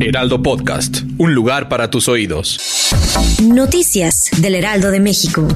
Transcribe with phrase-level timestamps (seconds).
[0.00, 2.92] Heraldo Podcast, un lugar para tus oídos.
[3.42, 5.48] Noticias del Heraldo de México.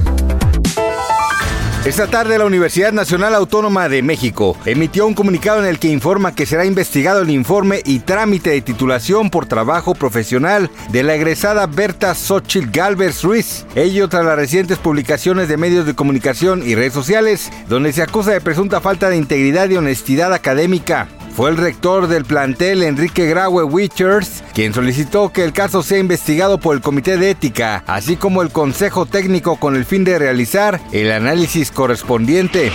[1.85, 6.35] Esta tarde la Universidad Nacional Autónoma de México emitió un comunicado en el que informa
[6.35, 11.65] que será investigado el informe y trámite de titulación por trabajo profesional de la egresada
[11.65, 16.93] Berta Xochitl Galvez Ruiz, ello tras las recientes publicaciones de medios de comunicación y redes
[16.93, 21.07] sociales, donde se acusa de presunta falta de integridad y honestidad académica.
[21.37, 26.57] Fue el rector del plantel, Enrique Graue Wichers, quien solicitó que el caso sea investigado
[26.57, 30.81] por el Comité de Ética, así como el Consejo Técnico con el fin de realizar
[30.91, 32.71] el análisis correspondiente.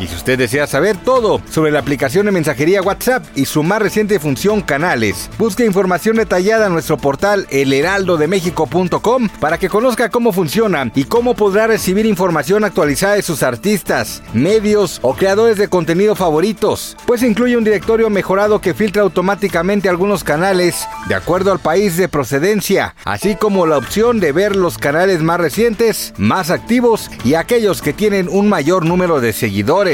[0.00, 3.82] Y si usted desea saber todo sobre la aplicación de mensajería WhatsApp y su más
[3.82, 10.90] reciente función canales, busque información detallada en nuestro portal elheraldodemexico.com para que conozca cómo funciona
[10.94, 16.96] y cómo podrá recibir información actualizada de sus artistas, medios o creadores de contenido favoritos,
[17.06, 22.08] pues incluye un directorio mejorado que filtra automáticamente algunos canales de acuerdo al país de
[22.08, 27.82] procedencia, así como la opción de ver los canales más recientes, más activos y aquellos
[27.82, 29.87] que tienen un mayor número de seguidores.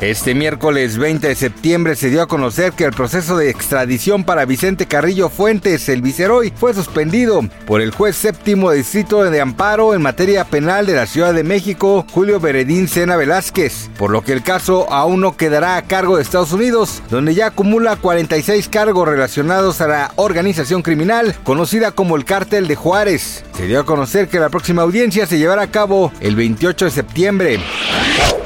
[0.00, 4.44] Este miércoles 20 de septiembre se dio a conocer que el proceso de extradición para
[4.44, 10.02] Vicente Carrillo Fuentes, el viceroy, fue suspendido por el juez séptimo distrito de amparo en
[10.02, 14.42] materia penal de la Ciudad de México, Julio Beredín Sena Velázquez, por lo que el
[14.42, 19.80] caso aún no quedará a cargo de Estados Unidos, donde ya acumula 46 cargos relacionados
[19.80, 23.44] a la organización criminal conocida como el Cártel de Juárez.
[23.56, 26.90] Se dio a conocer que la próxima audiencia se llevará a cabo el 28 de
[26.90, 27.60] septiembre.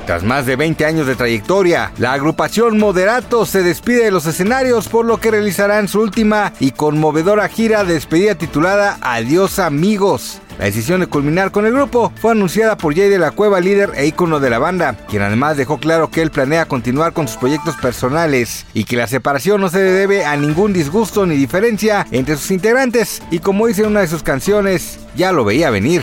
[0.08, 4.88] Tras más de 20 años de trayectoria, la agrupación Moderato se despide de los escenarios
[4.88, 10.40] por lo que realizarán su última y conmovedora gira de despedida titulada Adiós amigos.
[10.58, 13.92] La decisión de culminar con el grupo fue anunciada por Jay de la Cueva, líder
[13.96, 17.36] e ícono de la banda, quien además dejó claro que él planea continuar con sus
[17.36, 22.36] proyectos personales y que la separación no se debe a ningún disgusto ni diferencia entre
[22.36, 26.02] sus integrantes y como dice una de sus canciones, ya lo veía venir.